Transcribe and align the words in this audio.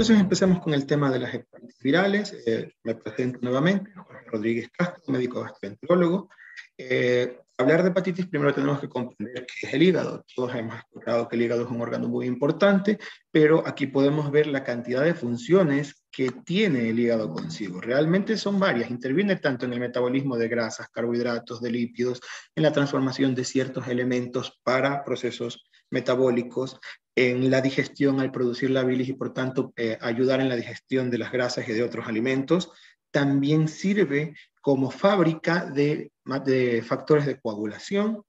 Entonces 0.00 0.18
empezamos 0.18 0.60
con 0.60 0.72
el 0.72 0.86
tema 0.86 1.10
de 1.10 1.18
las 1.18 1.34
hepatitis 1.34 1.78
virales. 1.78 2.34
Eh, 2.46 2.72
me 2.84 2.94
presento 2.94 3.38
nuevamente, 3.42 3.92
Jorge 3.92 4.30
Rodríguez 4.30 4.70
Castro, 4.72 5.12
médico 5.12 5.42
gastroenterólogo. 5.42 6.30
Eh, 6.78 7.38
hablar 7.58 7.82
de 7.82 7.90
hepatitis, 7.90 8.26
primero 8.26 8.54
tenemos 8.54 8.80
que 8.80 8.88
comprender 8.88 9.44
qué 9.44 9.66
es 9.66 9.74
el 9.74 9.82
hígado. 9.82 10.24
Todos 10.34 10.54
hemos 10.54 10.78
escuchado 10.78 11.28
que 11.28 11.36
el 11.36 11.42
hígado 11.42 11.64
es 11.64 11.70
un 11.70 11.82
órgano 11.82 12.08
muy 12.08 12.24
importante, 12.24 12.98
pero 13.30 13.62
aquí 13.68 13.88
podemos 13.88 14.30
ver 14.30 14.46
la 14.46 14.64
cantidad 14.64 15.04
de 15.04 15.12
funciones 15.12 16.02
que 16.10 16.30
tiene 16.46 16.88
el 16.88 16.98
hígado 16.98 17.30
consigo. 17.30 17.82
Realmente 17.82 18.38
son 18.38 18.58
varias. 18.58 18.90
Interviene 18.90 19.36
tanto 19.36 19.66
en 19.66 19.74
el 19.74 19.80
metabolismo 19.80 20.38
de 20.38 20.48
grasas, 20.48 20.88
carbohidratos, 20.88 21.60
de 21.60 21.72
lípidos, 21.72 22.22
en 22.56 22.62
la 22.62 22.72
transformación 22.72 23.34
de 23.34 23.44
ciertos 23.44 23.86
elementos 23.86 24.58
para 24.62 25.04
procesos 25.04 25.62
metabólicos, 25.90 26.78
en 27.16 27.50
la 27.50 27.60
digestión 27.60 28.20
al 28.20 28.32
producir 28.32 28.70
la 28.70 28.84
bilis 28.84 29.08
y 29.08 29.12
por 29.12 29.34
tanto 29.34 29.72
eh, 29.76 29.98
ayudar 30.00 30.40
en 30.40 30.48
la 30.48 30.56
digestión 30.56 31.10
de 31.10 31.18
las 31.18 31.32
grasas 31.32 31.68
y 31.68 31.72
de 31.72 31.82
otros 31.82 32.06
alimentos. 32.06 32.72
También 33.10 33.68
sirve 33.68 34.34
como 34.62 34.90
fábrica 34.90 35.66
de, 35.66 36.12
factores 36.82 37.26
de 37.26 37.40
coagulación 37.40 38.22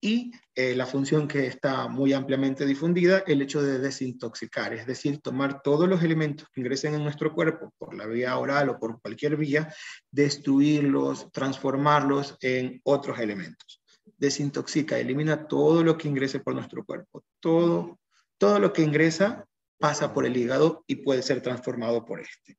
y 0.00 0.32
eh, 0.54 0.74
la 0.74 0.86
función 0.86 1.26
que 1.26 1.46
está 1.46 1.88
muy 1.88 2.12
ampliamente 2.12 2.66
difundida, 2.66 3.24
el 3.26 3.42
hecho 3.42 3.62
de 3.62 3.78
desintoxicar, 3.78 4.72
es 4.74 4.86
decir, 4.86 5.20
tomar 5.20 5.62
todos 5.62 5.88
los 5.88 6.02
elementos 6.02 6.48
que 6.52 6.60
ingresen 6.60 6.94
en 6.94 7.02
nuestro 7.02 7.34
cuerpo 7.34 7.72
por 7.78 7.94
la 7.94 8.06
vía 8.06 8.36
oral 8.38 8.68
o 8.70 8.78
por 8.78 9.00
cualquier 9.00 9.36
vía, 9.36 9.72
destruirlos, 10.10 11.30
transformarlos 11.32 12.36
en 12.40 12.80
otros 12.84 13.18
elementos. 13.18 13.82
Desintoxica, 14.18 14.98
elimina 14.98 15.46
todo 15.46 15.82
lo 15.82 15.98
que 15.98 16.08
ingrese 16.08 16.40
por 16.40 16.54
nuestro 16.54 16.84
cuerpo, 16.84 17.22
todo, 17.40 17.98
todo 18.38 18.58
lo 18.58 18.72
que 18.72 18.82
ingresa 18.82 19.46
pasa 19.78 20.12
por 20.12 20.24
el 20.24 20.36
hígado 20.36 20.84
y 20.86 20.96
puede 20.96 21.22
ser 21.22 21.42
transformado 21.42 22.04
por 22.04 22.20
este. 22.20 22.56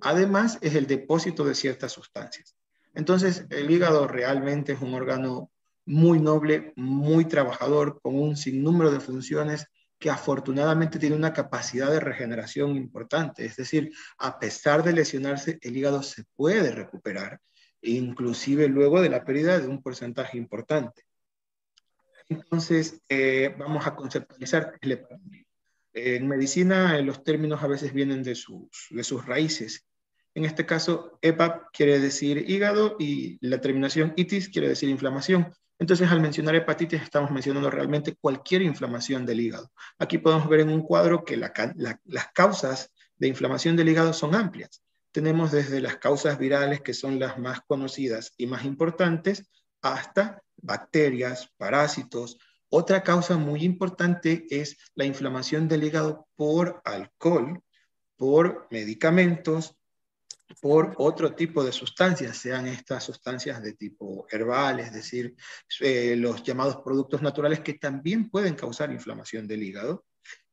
Además, 0.00 0.58
es 0.60 0.74
el 0.74 0.86
depósito 0.86 1.44
de 1.44 1.54
ciertas 1.54 1.92
sustancias. 1.92 2.54
Entonces, 2.94 3.44
el 3.50 3.70
hígado 3.70 4.08
realmente 4.08 4.72
es 4.72 4.80
un 4.80 4.94
órgano 4.94 5.50
muy 5.84 6.20
noble, 6.20 6.72
muy 6.76 7.24
trabajador, 7.24 8.00
con 8.02 8.18
un 8.18 8.36
sinnúmero 8.36 8.90
de 8.90 9.00
funciones 9.00 9.66
que 9.98 10.10
afortunadamente 10.10 10.98
tiene 10.98 11.16
una 11.16 11.32
capacidad 11.32 11.90
de 11.90 12.00
regeneración 12.00 12.76
importante. 12.76 13.44
Es 13.44 13.56
decir, 13.56 13.92
a 14.18 14.38
pesar 14.38 14.82
de 14.82 14.94
lesionarse, 14.94 15.58
el 15.60 15.76
hígado 15.76 16.02
se 16.02 16.24
puede 16.36 16.72
recuperar, 16.72 17.40
inclusive 17.82 18.68
luego 18.68 19.00
de 19.00 19.10
la 19.10 19.24
pérdida 19.24 19.58
de 19.58 19.68
un 19.68 19.82
porcentaje 19.82 20.38
importante. 20.38 21.02
Entonces, 22.28 23.00
eh, 23.08 23.54
vamos 23.58 23.86
a 23.86 23.96
conceptualizar 23.96 24.78
el 24.80 24.92
hepatitis. 24.92 25.46
En 25.92 26.28
medicina, 26.28 26.96
los 27.00 27.24
términos 27.24 27.62
a 27.62 27.66
veces 27.66 27.92
vienen 27.92 28.22
de 28.22 28.36
sus, 28.36 28.86
de 28.90 29.02
sus 29.02 29.26
raíces 29.26 29.84
en 30.34 30.44
este 30.44 30.64
caso, 30.64 31.18
EPAP 31.22 31.72
quiere 31.72 31.98
decir 31.98 32.48
hígado 32.48 32.96
y 32.98 33.38
la 33.46 33.60
terminación 33.60 34.12
itis 34.16 34.48
quiere 34.48 34.68
decir 34.68 34.88
inflamación. 34.88 35.52
Entonces, 35.78 36.10
al 36.10 36.20
mencionar 36.20 36.54
hepatitis, 36.54 37.02
estamos 37.02 37.30
mencionando 37.30 37.70
realmente 37.70 38.14
cualquier 38.14 38.62
inflamación 38.62 39.26
del 39.26 39.40
hígado. 39.40 39.72
Aquí 39.98 40.18
podemos 40.18 40.48
ver 40.48 40.60
en 40.60 40.68
un 40.68 40.82
cuadro 40.82 41.24
que 41.24 41.36
las 41.36 41.52
causas 42.32 42.92
de 43.16 43.28
inflamación 43.28 43.76
del 43.76 43.88
hígado 43.88 44.12
son 44.12 44.34
amplias. 44.34 44.82
Tenemos 45.12 45.50
desde 45.50 45.80
las 45.80 45.96
causas 45.96 46.38
virales, 46.38 46.80
que 46.80 46.94
son 46.94 47.18
las 47.18 47.38
más 47.38 47.60
conocidas 47.62 48.32
y 48.36 48.46
más 48.46 48.64
importantes, 48.64 49.50
hasta 49.82 50.42
bacterias, 50.56 51.50
parásitos. 51.56 52.38
Otra 52.68 53.02
causa 53.02 53.36
muy 53.36 53.64
importante 53.64 54.46
es 54.50 54.76
la 54.94 55.04
inflamación 55.04 55.66
del 55.68 55.84
hígado 55.84 56.28
por 56.36 56.80
alcohol, 56.84 57.62
por 58.16 58.68
medicamentos, 58.70 59.76
por 60.60 60.94
otro 60.98 61.34
tipo 61.34 61.64
de 61.64 61.72
sustancias, 61.72 62.36
sean 62.36 62.66
estas 62.66 63.04
sustancias 63.04 63.62
de 63.62 63.74
tipo 63.74 64.26
herbal, 64.30 64.80
es 64.80 64.92
decir, 64.92 65.34
eh, 65.80 66.16
los 66.16 66.42
llamados 66.42 66.78
productos 66.84 67.22
naturales 67.22 67.60
que 67.60 67.74
también 67.74 68.28
pueden 68.30 68.54
causar 68.54 68.90
inflamación 68.90 69.46
del 69.46 69.62
hígado. 69.62 70.04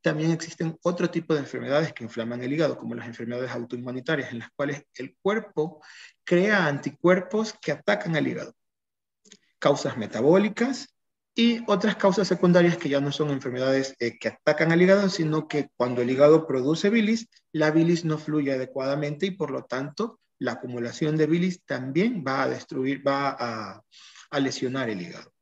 También 0.07 0.31
existen 0.31 0.79
otro 0.83 1.09
tipo 1.09 1.33
de 1.33 1.41
enfermedades 1.41 1.91
que 1.91 2.05
inflaman 2.05 2.41
el 2.41 2.53
hígado, 2.53 2.77
como 2.77 2.95
las 2.95 3.07
enfermedades 3.07 3.51
autoinmunitarias, 3.51 4.31
en 4.31 4.39
las 4.39 4.49
cuales 4.51 4.83
el 4.93 5.17
cuerpo 5.21 5.83
crea 6.23 6.65
anticuerpos 6.65 7.53
que 7.61 7.73
atacan 7.73 8.15
al 8.15 8.25
hígado. 8.25 8.53
Causas 9.59 9.97
metabólicas, 9.97 10.95
y 11.35 11.61
otras 11.67 11.97
causas 11.97 12.25
secundarias 12.25 12.77
que 12.77 12.87
ya 12.87 13.01
no 13.01 13.11
son 13.11 13.31
enfermedades 13.31 13.97
eh, 13.99 14.17
que 14.17 14.29
atacan 14.29 14.71
al 14.71 14.81
hígado, 14.81 15.09
sino 15.09 15.49
que 15.49 15.71
cuando 15.75 16.01
el 16.01 16.09
hígado 16.09 16.47
produce 16.47 16.89
bilis, 16.89 17.27
la 17.51 17.71
bilis 17.71 18.05
no 18.05 18.17
fluye 18.17 18.53
adecuadamente 18.53 19.25
y 19.25 19.31
por 19.31 19.51
lo 19.51 19.65
tanto 19.65 20.21
la 20.39 20.53
acumulación 20.53 21.17
de 21.17 21.27
bilis 21.27 21.65
también 21.65 22.23
va 22.25 22.43
a 22.43 22.47
destruir, 22.47 23.05
va 23.05 23.35
a, 23.37 23.81
a 24.31 24.39
lesionar 24.39 24.89
el 24.89 25.01
hígado. 25.01 25.33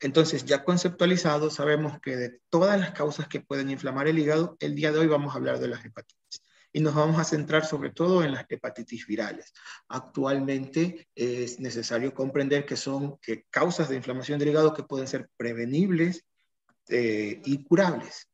Entonces, 0.00 0.44
ya 0.44 0.64
conceptualizado, 0.64 1.50
sabemos 1.50 2.00
que 2.00 2.16
de 2.16 2.40
todas 2.48 2.80
las 2.80 2.92
causas 2.92 3.28
que 3.28 3.40
pueden 3.40 3.70
inflamar 3.70 4.08
el 4.08 4.18
hígado, 4.18 4.56
el 4.60 4.74
día 4.74 4.92
de 4.92 4.98
hoy 4.98 5.06
vamos 5.06 5.34
a 5.34 5.36
hablar 5.38 5.58
de 5.58 5.68
las 5.68 5.84
hepatitis 5.84 6.42
y 6.72 6.80
nos 6.80 6.94
vamos 6.94 7.18
a 7.18 7.24
centrar 7.24 7.64
sobre 7.64 7.90
todo 7.90 8.22
en 8.22 8.32
las 8.32 8.46
hepatitis 8.48 9.06
virales. 9.06 9.52
Actualmente 9.88 11.08
es 11.14 11.60
necesario 11.60 12.14
comprender 12.14 12.64
que 12.64 12.76
son 12.76 13.18
causas 13.50 13.88
de 13.88 13.96
inflamación 13.96 14.38
del 14.38 14.50
hígado 14.50 14.74
que 14.74 14.84
pueden 14.84 15.08
ser 15.08 15.28
prevenibles 15.36 16.24
eh, 16.88 17.40
y 17.44 17.64
curables. 17.64 18.28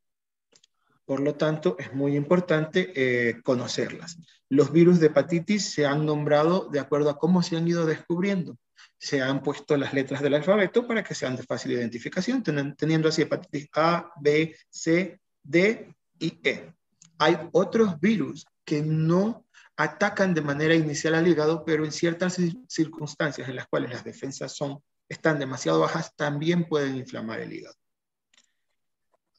Por 1.04 1.21
lo 1.21 1.37
tanto, 1.37 1.77
es 1.78 1.94
muy 1.94 2.16
importante 2.16 2.93
eh, 2.97 3.41
conocerlas. 3.43 4.19
Los 4.48 4.72
virus 4.72 4.98
de 4.98 5.06
hepatitis 5.06 5.72
se 5.72 5.87
han 5.87 6.04
nombrado 6.04 6.69
de 6.69 6.81
acuerdo 6.81 7.10
a 7.10 7.19
cómo 7.19 7.43
se 7.43 7.56
han 7.56 7.69
ido 7.69 7.87
descubriendo. 7.87 8.59
Se 9.06 9.22
han 9.22 9.43
puesto 9.43 9.77
las 9.77 9.94
letras 9.94 10.21
del 10.21 10.34
alfabeto 10.34 10.87
para 10.87 11.05
que 11.05 11.15
sean 11.15 11.37
de 11.37 11.44
fácil 11.44 11.72
identificación, 11.72 12.43
teniendo 12.43 13.09
así 13.09 13.22
hepatitis 13.22 13.69
A, 13.75 14.11
B, 14.21 14.56
C, 14.69 15.21
D 15.43 15.94
y 16.19 16.41
E 16.43 16.77
hay 17.19 17.39
otros 17.53 17.99
virus 18.00 18.47
que 18.65 18.83
no 18.83 19.47
atacan 19.77 20.34
de 20.34 20.41
manera 20.41 20.75
inicial 20.75 21.15
al 21.15 21.28
hígado, 21.28 21.65
pero 21.65 21.84
en 21.84 21.93
ciertas 21.93 22.37
circunstancias 22.69 23.49
en 23.49 23.56
las 23.56 23.66
cuales 23.66 23.91
las 23.91 24.05
defensas 24.05 24.53
son, 24.53 24.83
están 25.09 25.39
demasiado 25.39 25.81
bajas, 25.81 26.15
también 26.16 26.66
pueden 26.66 26.97
inflamar 26.97 27.41
el 27.41 27.53
hígado. 27.53 27.77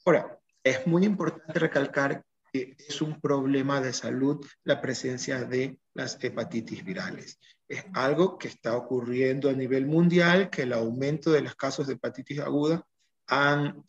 Ahora, 0.05 0.39
es 0.63 0.85
muy 0.87 1.05
importante 1.05 1.59
recalcar 1.59 2.23
que 2.53 2.75
es 2.87 3.01
un 3.01 3.19
problema 3.19 3.81
de 3.81 3.93
salud 3.93 4.45
la 4.63 4.79
presencia 4.79 5.43
de 5.43 5.77
las 5.93 6.23
hepatitis 6.23 6.83
virales. 6.85 7.39
Es 7.67 7.85
algo 7.93 8.37
que 8.37 8.47
está 8.47 8.75
ocurriendo 8.77 9.49
a 9.49 9.53
nivel 9.53 9.85
mundial, 9.85 10.49
que 10.49 10.63
el 10.63 10.73
aumento 10.73 11.31
de 11.31 11.41
los 11.41 11.55
casos 11.55 11.87
de 11.87 11.93
hepatitis 11.93 12.39
aguda 12.39 12.85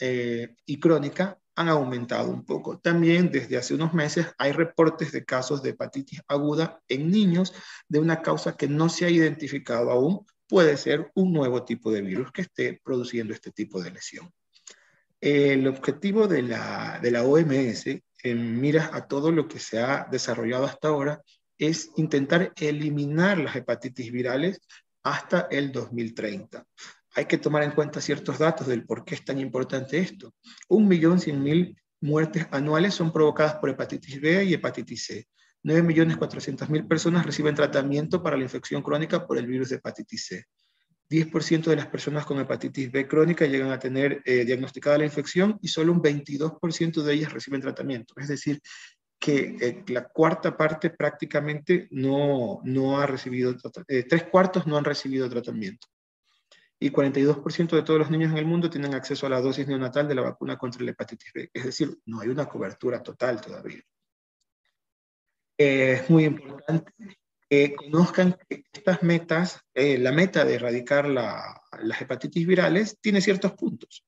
eh, 0.01 0.55
y 0.67 0.81
crónica 0.81 1.39
han 1.55 1.69
aumentado 1.69 2.31
un 2.31 2.45
poco. 2.45 2.79
También 2.79 3.31
desde 3.31 3.57
hace 3.57 3.75
unos 3.75 3.93
meses 3.93 4.27
hay 4.39 4.53
reportes 4.53 5.11
de 5.11 5.25
casos 5.25 5.63
de 5.63 5.71
hepatitis 5.71 6.23
aguda 6.29 6.81
en 6.89 7.11
niños 7.11 7.53
de 7.89 7.99
una 7.99 8.23
causa 8.23 8.57
que 8.57 8.69
no 8.69 8.89
se 8.89 9.07
ha 9.07 9.11
identificado 9.11 9.91
aún. 9.91 10.25
Puede 10.49 10.77
ser 10.77 11.11
un 11.15 11.33
nuevo 11.33 11.65
tipo 11.65 11.91
de 11.91 12.01
virus 12.01 12.31
que 12.33 12.43
esté 12.43 12.81
produciendo 12.83 13.35
este 13.35 13.51
tipo 13.51 13.83
de 13.83 13.91
lesión. 13.91 14.33
El 15.21 15.67
objetivo 15.67 16.29
de 16.29 16.43
la, 16.43 17.01
de 17.03 17.11
la 17.11 17.25
OMS, 17.25 17.87
en 18.23 18.61
miras 18.61 18.91
a 18.93 19.09
todo 19.09 19.33
lo 19.33 19.49
que 19.49 19.59
se 19.59 19.81
ha 19.81 20.07
desarrollado 20.11 20.65
hasta 20.65 20.89
ahora, 20.89 21.23
es 21.59 21.91
intentar 21.97 22.53
eliminar 22.57 23.39
las 23.39 23.57
hepatitis 23.57 24.11
virales 24.11 24.61
hasta 25.03 25.49
el 25.51 25.73
2030 25.73 26.65
hay 27.19 27.27
que 27.27 27.39
tomar 27.39 27.65
en 27.65 27.73
cuenta 27.73 28.01
ciertos 28.01 28.39
datos 28.39 28.69
del 28.69 28.85
por 28.85 29.05
qué 29.05 29.17
es 29.17 29.25
tan 29.25 29.41
importante 29.41 29.99
esto. 29.99 30.35
Un 30.69 30.87
millón 30.87 31.19
cien 31.19 31.43
mil 31.43 31.77
muertes 32.01 32.47
anuales 32.53 32.95
son 32.95 33.13
provocadas 33.13 33.57
por 33.57 33.71
hepatitis 33.71 34.21
B 34.21 34.45
y 34.45 34.55
hepatitis 34.55 35.05
C. 35.05 35.29
9.400.000 35.65 36.87
personas 36.87 37.27
reciben 37.27 37.57
tratamiento 37.57 38.23
para 38.23 38.37
la 38.37 38.45
infección 38.45 38.83
crónica 38.83 39.27
por 39.27 39.37
el 39.37 39.49
virus 39.49 39.71
de 39.71 39.77
hepatitis 39.77 40.27
C. 40.27 40.45
10% 41.11 41.65
de 41.65 41.75
las 41.75 41.89
personas 41.89 42.25
con 42.25 42.39
hepatitis 42.39 42.93
B 42.93 43.09
crónica 43.09 43.47
llegan 43.47 43.73
a 43.73 43.81
tener 43.81 44.23
eh, 44.25 44.45
diagnosticada 44.45 44.99
la 44.99 45.07
infección 45.07 45.59
y 45.61 45.69
solo 45.69 45.93
un 45.93 46.01
22% 46.01 47.03
de 47.03 47.13
ellas 47.13 47.33
reciben 47.33 47.61
tratamiento. 47.61 48.15
Es 48.19 48.29
decir, 48.29 48.61
que 49.19 49.57
eh, 49.61 49.85
la 49.89 50.09
cuarta 50.09 50.57
parte 50.57 50.91
prácticamente 50.91 51.89
no, 51.91 52.61
no 52.65 53.01
ha 53.01 53.07
recibido, 53.07 53.55
eh, 53.89 54.05
tres 54.05 54.25
cuartos 54.25 54.67
no 54.67 54.77
han 54.77 54.85
recibido 54.85 55.29
tratamiento 55.29 55.89
y 56.81 56.91
42% 56.91 57.71
de 57.71 57.83
todos 57.83 57.99
los 57.99 58.11
niños 58.11 58.31
en 58.31 58.39
el 58.39 58.47
mundo 58.47 58.71
tienen 58.71 58.95
acceso 58.95 59.27
a 59.27 59.31
la 59.31 59.41
dosis 59.41 59.67
neonatal 59.67 60.07
de 60.07 60.15
la 60.15 60.23
vacuna 60.23 60.57
contra 60.57 60.85
la 60.85 60.93
hepatitis 60.93 61.33
B. 61.33 61.51
Es 61.53 61.65
decir, 61.65 61.99
no 62.07 62.21
hay 62.21 62.29
una 62.29 62.47
cobertura 62.47 63.03
total 63.03 63.41
todavía. 63.41 63.83
es 65.57 66.09
muy 66.09 66.25
importante 66.25 66.93
que 67.49 67.75
conozcan 67.75 68.39
que 68.49 68.65
estas 68.73 69.03
metas, 69.03 69.61
eh, 69.75 69.99
la 69.99 70.13
meta 70.13 70.45
de 70.45 70.55
erradicar 70.55 71.09
la, 71.09 71.61
las 71.83 72.01
hepatitis 72.01 72.47
virales, 72.47 72.99
tiene 73.01 73.21
ciertos 73.21 73.55
puntos. 73.55 74.05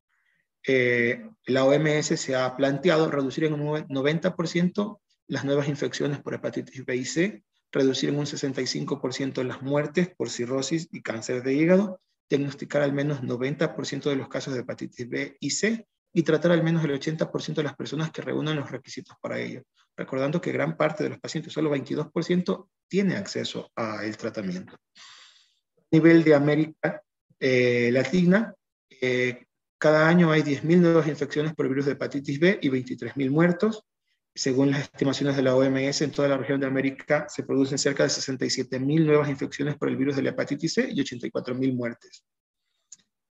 Eh, 0.67 1.29
la 1.47 1.65
OMS 1.65 2.07
se 2.07 2.37
ha 2.37 2.57
planteado 2.57 3.11
reducir 3.11 3.45
en 3.45 3.55
un 3.55 3.61
90% 3.89 5.01
las 5.29 5.45
nuevas 5.45 5.69
infecciones 5.69 6.21
por 6.21 6.35
hepatitis 6.35 6.85
B 6.85 6.97
y 6.97 7.05
C, 7.05 7.45
reducir 7.73 8.09
en 8.09 8.19
un 8.19 8.27
65% 8.27 9.43
las 9.45 9.62
muertes 9.62 10.09
por 10.17 10.29
cirrosis 10.29 10.89
y 10.93 11.03
cáncer 11.03 11.43
de 11.43 11.55
hígado, 11.55 12.01
diagnosticar 12.29 12.83
al 12.83 12.93
menos 12.93 13.23
90% 13.23 14.11
de 14.11 14.17
los 14.17 14.29
casos 14.29 14.55
de 14.55 14.61
hepatitis 14.61 15.09
B 15.09 15.37
y 15.41 15.51
C 15.51 15.87
y 16.12 16.23
tratar 16.23 16.53
al 16.53 16.65
menos 16.65 16.85
el 16.85 16.91
80% 16.91 17.55
de 17.55 17.63
las 17.63 17.77
personas 17.77 18.11
que 18.11 18.23
reúnan 18.23 18.56
los 18.56 18.71
requisitos 18.71 19.17
para 19.21 19.39
ello. 19.39 19.63
Recordando 19.97 20.41
que 20.41 20.53
gran 20.53 20.77
parte 20.77 21.05
de 21.05 21.11
los 21.11 21.21
pacientes, 21.21 21.53
solo 21.53 21.71
22%, 21.71 22.69
tiene 22.89 23.17
acceso 23.17 23.71
al 23.77 24.17
tratamiento. 24.17 24.75
A 24.75 25.83
nivel 25.93 26.25
de 26.25 26.35
América 26.35 27.03
eh, 27.39 27.91
Latina, 27.93 28.53
eh, 29.01 29.47
cada 29.81 30.06
año 30.06 30.31
hay 30.31 30.43
10.000 30.43 30.79
nuevas 30.79 31.09
infecciones 31.09 31.55
por 31.55 31.69
virus 31.69 31.87
de 31.87 31.93
hepatitis 31.93 32.38
B 32.38 32.61
y 32.62 32.69
23.000 32.69 33.31
muertos. 33.31 33.85
Según 34.32 34.71
las 34.71 34.82
estimaciones 34.82 35.35
de 35.35 35.43
la 35.43 35.56
OMS, 35.56 36.03
en 36.03 36.12
toda 36.12 36.29
la 36.29 36.37
región 36.37 36.61
de 36.61 36.67
América 36.69 37.27
se 37.29 37.43
producen 37.43 37.79
cerca 37.79 38.05
de 38.05 38.11
67.000 38.11 39.05
nuevas 39.05 39.29
infecciones 39.29 39.77
por 39.77 39.88
el 39.88 39.97
virus 39.97 40.15
de 40.15 40.23
la 40.23 40.31
hepatitis 40.31 40.75
C 40.75 40.88
y 40.88 41.03
84.000 41.03 41.75
muertes 41.75 42.25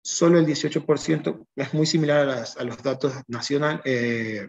solo 0.02 0.38
el 0.38 0.46
18%, 0.46 1.46
es 1.54 1.74
muy 1.74 1.86
similar 1.86 2.28
a, 2.28 2.64
los 2.64 2.82
datos 2.82 3.14
nacional, 3.28 3.80
eh, 3.84 4.48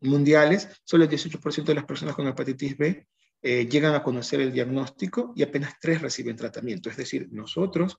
mundiales, 0.00 0.68
solo 0.84 1.04
el 1.04 1.10
18% 1.10 1.64
de 1.64 1.74
las 1.74 1.84
personas 1.84 2.14
con 2.14 2.26
hepatitis 2.26 2.76
B 2.76 3.06
eh, 3.42 3.68
llegan 3.68 3.94
a 3.94 4.02
conocer 4.02 4.40
el 4.40 4.52
diagnóstico 4.52 5.32
y 5.34 5.42
apenas 5.42 5.74
3 5.80 6.00
reciben 6.00 6.36
tratamiento. 6.36 6.88
Es 6.88 6.96
decir, 6.96 7.28
nosotros 7.32 7.98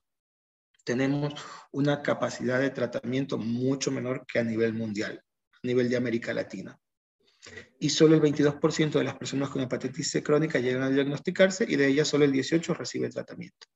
tenemos 0.84 1.34
una 1.72 2.02
capacidad 2.02 2.60
de 2.60 2.70
tratamiento 2.70 3.38
mucho 3.38 3.90
menor 3.90 4.26
que 4.26 4.38
a 4.38 4.44
nivel 4.44 4.74
mundial, 4.74 5.20
a 5.52 5.66
nivel 5.66 5.88
de 5.88 5.96
América 5.96 6.32
Latina. 6.32 6.78
Y 7.78 7.90
solo 7.90 8.14
el 8.14 8.22
22% 8.22 8.92
de 8.92 9.04
las 9.04 9.16
personas 9.16 9.50
con 9.50 9.62
hepatitis 9.62 10.10
C 10.10 10.22
crónica 10.22 10.58
llegan 10.60 10.82
a 10.82 10.90
diagnosticarse 10.90 11.66
y 11.68 11.76
de 11.76 11.88
ellas 11.88 12.08
solo 12.08 12.24
el 12.24 12.32
18% 12.32 12.74
recibe 12.76 13.10
tratamiento. 13.10 13.66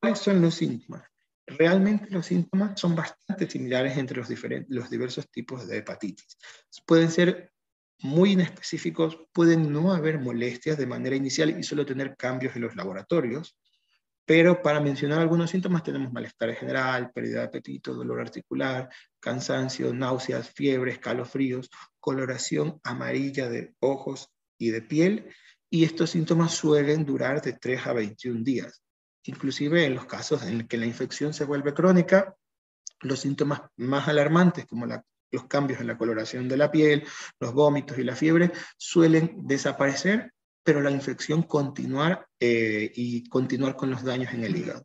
¿Cuáles 0.00 0.18
son 0.18 0.42
los 0.42 0.54
síntomas? 0.54 1.04
Realmente 1.46 2.10
los 2.10 2.26
síntomas 2.26 2.78
son 2.78 2.94
bastante 2.94 3.48
similares 3.48 3.96
entre 3.96 4.18
los, 4.18 4.28
diferentes, 4.28 4.74
los 4.74 4.90
diversos 4.90 5.30
tipos 5.30 5.66
de 5.66 5.78
hepatitis. 5.78 6.36
Pueden 6.84 7.10
ser 7.10 7.52
muy 8.00 8.32
inespecíficos, 8.32 9.18
pueden 9.32 9.72
no 9.72 9.92
haber 9.92 10.18
molestias 10.18 10.76
de 10.76 10.86
manera 10.86 11.16
inicial 11.16 11.58
y 11.58 11.62
solo 11.62 11.86
tener 11.86 12.16
cambios 12.16 12.56
en 12.56 12.62
los 12.62 12.76
laboratorios, 12.76 13.56
pero 14.26 14.60
para 14.60 14.80
mencionar 14.80 15.20
algunos 15.20 15.50
síntomas 15.50 15.84
tenemos 15.84 16.12
malestar 16.12 16.52
general, 16.54 17.12
pérdida 17.12 17.40
de 17.40 17.46
apetito, 17.46 17.94
dolor 17.94 18.20
articular, 18.20 18.90
cansancio, 19.20 19.94
náuseas, 19.94 20.50
fiebre, 20.50 20.90
escalofríos, 20.90 21.70
coloración 22.00 22.80
amarilla 22.82 23.48
de 23.48 23.74
ojos 23.78 24.28
y 24.58 24.70
de 24.70 24.82
piel, 24.82 25.30
y 25.70 25.84
estos 25.84 26.10
síntomas 26.10 26.52
suelen 26.52 27.04
durar 27.04 27.40
de 27.40 27.52
3 27.52 27.86
a 27.86 27.92
21 27.92 28.42
días. 28.42 28.82
Inclusive 29.24 29.84
en 29.84 29.94
los 29.94 30.06
casos 30.06 30.42
en 30.42 30.66
que 30.66 30.76
la 30.76 30.86
infección 30.86 31.32
se 31.32 31.44
vuelve 31.44 31.72
crónica, 31.72 32.34
los 33.00 33.20
síntomas 33.20 33.62
más 33.76 34.08
alarmantes, 34.08 34.66
como 34.66 34.86
los 34.86 35.44
cambios 35.44 35.80
en 35.80 35.86
la 35.86 35.98
coloración 35.98 36.48
de 36.48 36.56
la 36.56 36.70
piel, 36.72 37.04
los 37.38 37.52
vómitos 37.52 37.96
y 37.98 38.02
la 38.02 38.16
fiebre, 38.16 38.50
suelen 38.76 39.46
desaparecer, 39.46 40.32
pero 40.66 40.80
la 40.80 40.90
infección 40.90 41.44
continuar 41.44 42.26
eh, 42.40 42.90
y 42.96 43.28
continuar 43.28 43.76
con 43.76 43.88
los 43.88 44.02
daños 44.02 44.34
en 44.34 44.42
el 44.42 44.56
hígado. 44.56 44.84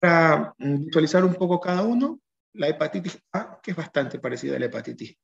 Para 0.00 0.52
visualizar 0.58 1.24
un 1.24 1.34
poco 1.34 1.60
cada 1.60 1.82
uno, 1.82 2.18
la 2.54 2.66
hepatitis 2.66 3.16
A, 3.32 3.60
que 3.62 3.70
es 3.70 3.76
bastante 3.76 4.18
parecida 4.18 4.56
a 4.56 4.58
la 4.58 4.66
hepatitis 4.66 5.16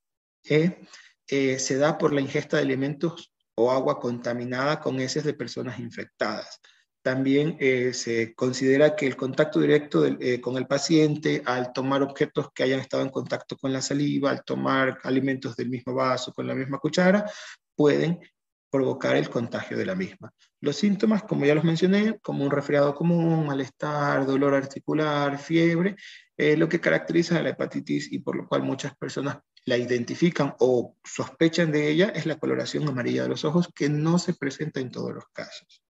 E, 0.45 0.87
eh, 1.27 1.59
se 1.59 1.77
da 1.77 1.99
por 1.99 2.13
la 2.13 2.21
ingesta 2.21 2.57
de 2.57 2.63
alimentos 2.63 3.33
o 3.57 3.73
agua 3.73 3.99
contaminada 3.99 4.79
con 4.79 5.01
heces 5.01 5.25
de 5.25 5.35
personas 5.35 5.81
infectadas. 5.81 6.61
También 7.03 7.57
eh, 7.59 7.93
se 7.93 8.33
considera 8.37 8.95
que 8.95 9.09
el 9.09 9.17
contacto 9.17 9.59
directo 9.59 10.07
eh, 10.07 10.41
con 10.41 10.57
el 10.57 10.69
paciente, 10.69 11.43
al 11.45 11.73
tomar 11.73 12.05
objetos 12.05 12.51
que 12.55 12.63
hayan 12.63 12.79
estado 12.79 13.03
en 13.03 13.11
contacto 13.11 13.57
con 13.57 13.73
la 13.73 13.83
saliva, 13.83 14.31
al 14.31 14.45
tomar 14.45 15.01
alimentos 15.03 15.57
del 15.57 15.69
mismo 15.69 15.95
vaso 15.95 16.33
con 16.33 16.47
la 16.47 16.55
misma 16.55 16.79
cuchara, 16.79 17.29
pueden 17.75 18.21
provocar 18.71 19.17
el 19.17 19.29
contagio 19.29 19.77
de 19.77 19.87
la 19.87 19.95
misma. 19.95 20.33
Los 20.61 20.77
síntomas, 20.77 21.25
como 21.25 21.45
ya 21.45 21.55
los 21.55 21.65
mencioné, 21.65 22.19
como 22.21 22.45
un 22.45 22.51
resfriado 22.51 22.95
común, 22.95 23.47
malestar, 23.47 24.25
dolor 24.27 24.55
articular, 24.55 25.39
fiebre, 25.39 25.97
eh, 26.37 26.57
lo 26.57 26.69
que 26.69 26.81
caracteriza 26.81 27.39
a 27.39 27.43
la 27.43 27.51
hepatitis 27.51 28.13
y 28.13 28.21
por 28.21 28.37
lo 28.37 28.47
cual 28.47 28.63
muchas 28.63 28.97
personas 28.97 29.39
la 29.65 29.77
identifican 29.77 30.55
o 30.61 30.97
sospechan 31.05 31.71
de 31.71 31.91
ella 31.91 32.13
es 32.15 32.27
la 32.27 32.39
coloración 32.39 32.89
amarilla 32.89 33.25
de 33.25 33.29
los 33.29 33.45
ojos 33.45 33.69
que 33.75 33.89
no 33.89 34.19
se 34.19 34.35
presenta 34.35 34.81
en 34.81 34.91
todos 34.91 35.15
los 35.15 35.25
casos. 35.33 35.83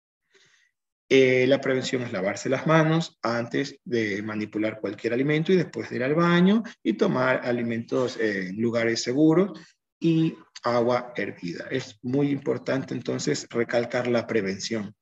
Eh, 1.09 1.45
la 1.49 1.61
prevención 1.61 2.03
es 2.03 2.13
lavarse 2.13 2.49
las 2.49 2.69
manos 2.69 3.19
antes 3.21 3.81
de 3.85 4.23
manipular 4.23 4.81
cualquier 4.81 5.13
alimento 5.13 5.53
y 5.53 5.57
después 5.57 5.91
de 5.91 5.97
ir 5.97 6.05
al 6.05 6.15
baño 6.15 6.63
y 6.85 6.93
tomar 6.93 7.45
alimentos 7.45 8.17
en 8.21 8.61
lugares 8.61 9.03
seguros 9.03 9.59
y 10.01 10.37
agua 10.65 11.13
hervida. 11.15 11.67
Es 11.71 11.99
muy 12.03 12.31
importante 12.31 12.95
entonces 12.95 13.47
recalcar 13.51 14.07
la 14.09 14.27
prevención. 14.27 14.95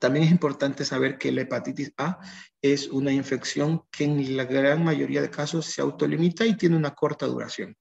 También 0.00 0.24
es 0.24 0.30
importante 0.30 0.84
saber 0.84 1.18
que 1.18 1.32
la 1.32 1.42
hepatitis 1.42 1.92
A 1.96 2.18
es 2.60 2.88
una 2.88 3.12
infección 3.12 3.84
que 3.90 4.04
en 4.04 4.36
la 4.36 4.44
gran 4.44 4.84
mayoría 4.84 5.22
de 5.22 5.30
casos 5.30 5.66
se 5.66 5.80
autolimita 5.80 6.44
y 6.46 6.56
tiene 6.56 6.76
una 6.76 6.94
corta 6.94 7.26
duración. 7.26 7.76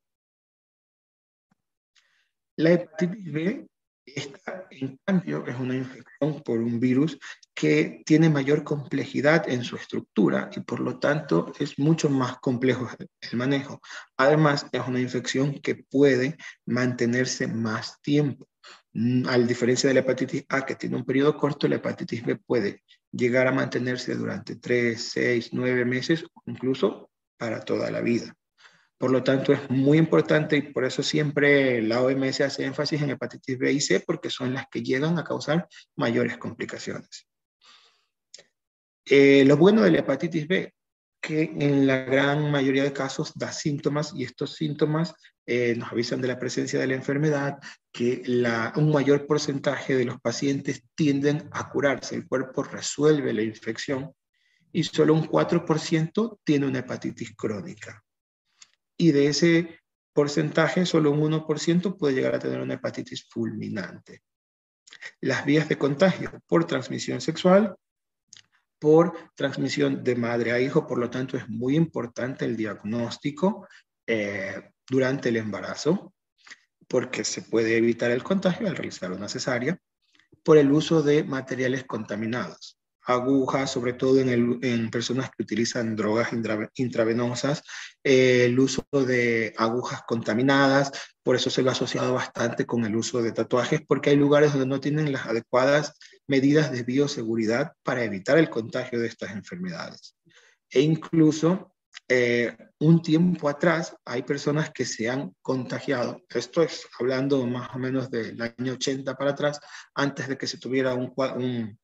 La 2.56 2.72
hepatitis 2.72 3.32
B 3.32 3.68
esta, 4.16 4.66
en 4.72 5.00
cambio, 5.06 5.46
es 5.46 5.58
una 5.60 5.76
infección 5.76 6.42
por 6.44 6.60
un 6.60 6.80
virus 6.80 7.18
que 7.54 8.02
tiene 8.06 8.30
mayor 8.30 8.64
complejidad 8.64 9.50
en 9.50 9.64
su 9.64 9.76
estructura 9.76 10.50
y 10.56 10.62
por 10.62 10.80
lo 10.80 11.00
tanto 11.00 11.52
es 11.60 11.78
mucho 11.78 12.10
más 12.10 12.38
complejo 12.40 12.90
el 13.00 13.38
manejo. 13.38 13.82
Además, 14.16 14.68
es 14.72 14.82
una 14.88 15.00
infección 15.00 15.60
que 15.60 15.76
puede 15.76 16.38
mantenerse 16.66 17.48
más 17.48 18.02
tiempo. 18.02 18.48
Mm, 18.94 19.28
a 19.28 19.38
diferencia 19.38 19.88
de 19.88 19.96
la 19.96 20.00
hepatitis 20.02 20.46
A, 20.50 20.66
que 20.66 20.76
tiene 20.76 20.96
un 20.96 21.06
periodo 21.06 21.38
corto, 21.38 21.68
la 21.68 21.76
hepatitis 21.76 22.26
B 22.26 22.38
puede 22.38 22.84
llegar 23.12 23.48
a 23.48 23.52
mantenerse 23.52 24.16
durante 24.16 24.56
3, 24.56 25.02
6, 25.02 25.50
9 25.54 25.86
meses 25.86 26.26
incluso 26.46 27.10
para 27.38 27.62
toda 27.62 27.92
la 27.92 28.02
vida. 28.02 28.36
Por 28.98 29.12
lo 29.12 29.24
tanto, 29.24 29.54
es 29.54 29.70
muy 29.70 30.00
importante 30.00 30.58
y 30.58 30.62
por 30.64 30.84
eso 30.84 31.04
siempre 31.04 31.82
la 31.84 32.02
OMS 32.02 32.42
hace 32.42 32.66
énfasis 32.66 33.02
en 33.02 33.12
hepatitis 33.12 33.58
B 33.58 33.72
y 33.72 33.80
C 33.80 34.00
porque 34.00 34.32
son 34.32 34.56
las 34.56 34.66
que 34.72 34.82
llegan 34.82 35.20
a 35.20 35.24
causar 35.24 35.68
mayores 35.96 36.38
complicaciones. 36.38 37.28
Eh, 39.06 39.46
lo 39.46 39.56
bueno 39.56 39.84
de 39.84 39.92
la 39.92 40.00
hepatitis 40.00 40.48
B, 40.48 40.74
que 41.22 41.44
en 41.44 41.86
la 41.86 42.06
gran 42.06 42.50
mayoría 42.50 42.84
de 42.84 42.92
casos 42.92 43.34
da 43.36 43.52
síntomas 43.52 44.14
y 44.16 44.24
estos 44.24 44.56
síntomas 44.56 45.14
eh, 45.46 45.76
nos 45.76 45.92
avisan 45.92 46.20
de 46.20 46.30
la 46.30 46.40
presencia 46.40 46.80
de 46.80 46.88
la 46.88 46.96
enfermedad, 46.96 47.60
que 47.92 48.24
un 48.76 48.92
mayor 48.92 49.28
porcentaje 49.28 49.96
de 49.96 50.06
los 50.06 50.20
pacientes 50.20 50.84
tienden 50.96 51.48
a 51.52 51.70
curarse, 51.70 52.16
el 52.16 52.28
cuerpo 52.28 52.64
resuelve 52.64 53.32
la 53.32 53.44
infección 53.44 54.12
y 54.72 54.84
solo 54.84 55.14
un 55.14 55.28
4% 55.28 56.40
tiene 56.44 56.66
una 56.66 56.80
hepatitis 56.80 57.36
crónica 57.36 58.04
y 58.98 59.12
de 59.12 59.28
ese 59.28 59.80
porcentaje 60.14 60.86
solo 60.86 61.12
un 61.12 61.32
1% 61.32 61.98
puede 61.98 62.16
llegar 62.16 62.36
a 62.36 62.40
tener 62.40 62.60
una 62.60 62.74
hepatitis 62.74 63.28
fulminante. 63.30 64.24
Las 65.22 65.46
vías 65.46 65.70
de 65.70 65.78
contagio 65.78 66.42
por 66.48 66.66
transmisión 66.66 67.22
sexual, 67.22 67.76
por 68.80 69.32
transmisión 69.36 70.04
de 70.04 70.16
madre 70.16 70.52
a 70.52 70.60
hijo, 70.60 70.88
por 70.88 70.98
lo 70.98 71.10
tanto 71.10 71.38
es 71.38 71.48
muy 71.48 71.76
importante 71.76 72.46
el 72.46 72.58
diagnóstico 72.58 73.68
eh, 74.08 74.72
durante 74.88 75.30
el 75.30 75.38
embarazo, 75.38 76.14
porque 76.88 77.24
se 77.24 77.44
puede 77.44 77.78
evitar 77.78 78.12
el 78.12 78.24
contagio 78.24 78.68
al 78.68 78.76
realizar 78.76 79.12
una 79.12 79.30
cesárea, 79.30 79.80
por 80.44 80.58
el 80.58 80.72
uso 80.72 81.04
de 81.04 81.24
materiales 81.24 81.84
contaminados 81.84 82.77
agujas, 83.08 83.72
sobre 83.72 83.94
todo 83.94 84.20
en, 84.20 84.92
personas 84.92 85.30
que 85.30 85.44
utilizan 85.44 85.96
drogas 85.96 86.30
intravenosas, 86.76 87.64
eh, 88.04 88.46
el 88.46 88.60
uso 88.60 88.84
de 88.92 89.54
agujas 89.58 90.02
contaminadas, 90.06 90.92
por 91.24 91.38
eso 91.38 91.50
se 91.50 91.62
lo 91.64 91.70
ha 91.70 91.72
asociado 91.72 92.14
bastante 92.14 92.66
con 92.66 92.86
el 92.86 92.96
uso 92.96 93.22
de 93.22 93.32
tatuajes, 93.32 93.82
porque 93.88 94.10
hay 94.10 94.18
lugares 94.18 94.52
donde 94.52 94.68
no 94.68 94.82
tienen 94.82 95.14
las 95.14 95.26
adecuadas 95.26 95.94
medidas 96.28 96.70
de 96.72 96.84
bioseguridad 96.84 97.72
para 97.82 98.04
evitar 98.04 98.38
el 98.38 98.50
contagio 98.50 99.00
de 99.00 99.08
estas 99.08 99.32
enfermedades. 99.32 100.16
E 100.70 100.82
incluso 100.82 101.74
eh, 102.10 102.58
un 102.80 103.02
tiempo 103.02 103.48
atrás 103.48 103.96
hay 104.04 104.24
personas 104.24 104.72
que 104.72 104.84
se 104.84 105.10
han 105.10 105.34
contagiado, 105.42 106.22
esto 106.30 106.62
es 106.62 106.86
hablando 107.00 107.46
más 107.48 107.74
o 107.74 107.80
menos 107.80 108.12
del 108.12 108.42
año 108.42 108.74
80 108.74 109.16
para 109.16 109.32
atrás, 109.32 109.62
antes 109.96 110.28
de 110.28 110.38
que 110.38 110.48
se 110.48 110.58
tuviera 110.58 110.94
un, 110.94 111.14
un 111.16 111.80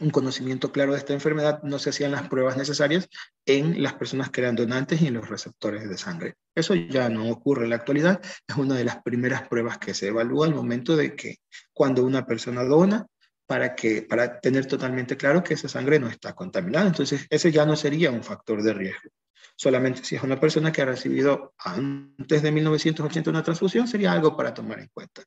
un 0.00 0.10
conocimiento 0.10 0.72
claro 0.72 0.92
de 0.92 0.98
esta 0.98 1.12
enfermedad, 1.12 1.62
no 1.62 1.78
se 1.78 1.90
hacían 1.90 2.12
las 2.12 2.28
pruebas 2.28 2.56
necesarias 2.56 3.08
en 3.46 3.82
las 3.82 3.94
personas 3.94 4.30
que 4.30 4.42
eran 4.42 4.56
donantes 4.56 5.00
y 5.00 5.06
en 5.06 5.14
los 5.14 5.28
receptores 5.28 5.88
de 5.88 5.96
sangre. 5.96 6.34
Eso 6.54 6.74
ya 6.74 7.08
no 7.08 7.30
ocurre 7.30 7.64
en 7.64 7.70
la 7.70 7.76
actualidad, 7.76 8.20
es 8.46 8.56
una 8.56 8.74
de 8.74 8.84
las 8.84 9.02
primeras 9.02 9.48
pruebas 9.48 9.78
que 9.78 9.94
se 9.94 10.08
evalúa 10.08 10.46
al 10.46 10.54
momento 10.54 10.96
de 10.96 11.14
que 11.14 11.36
cuando 11.72 12.04
una 12.04 12.26
persona 12.26 12.64
dona, 12.64 13.06
para, 13.46 13.74
que, 13.74 14.02
para 14.02 14.40
tener 14.40 14.66
totalmente 14.66 15.16
claro 15.16 15.42
que 15.42 15.54
esa 15.54 15.68
sangre 15.68 15.98
no 15.98 16.08
está 16.08 16.34
contaminada. 16.34 16.88
Entonces, 16.88 17.26
ese 17.30 17.52
ya 17.52 17.64
no 17.64 17.76
sería 17.76 18.10
un 18.10 18.24
factor 18.24 18.62
de 18.62 18.74
riesgo. 18.74 19.10
Solamente 19.56 20.04
si 20.04 20.16
es 20.16 20.22
una 20.22 20.38
persona 20.38 20.70
que 20.72 20.82
ha 20.82 20.86
recibido 20.86 21.54
antes 21.58 22.42
de 22.42 22.52
1980 22.52 23.30
una 23.30 23.42
transfusión, 23.42 23.88
sería 23.88 24.12
algo 24.12 24.36
para 24.36 24.52
tomar 24.52 24.80
en 24.80 24.90
cuenta. 24.92 25.22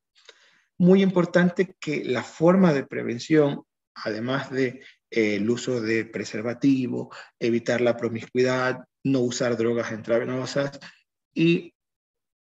Muy 0.78 1.02
importante 1.02 1.76
que 1.80 2.04
la 2.06 2.24
forma 2.24 2.74
de 2.74 2.86
prevención 2.86 3.64
además 3.96 4.52
de 4.52 4.82
eh, 5.10 5.36
el 5.36 5.50
uso 5.50 5.82
de 5.82 6.06
preservativo, 6.06 7.14
evitar 7.40 7.82
la 7.82 7.98
promiscuidad, 7.98 8.86
no 9.04 9.20
usar 9.22 9.58
drogas 9.58 9.92
intravenosas 9.92 10.80
y 11.34 11.74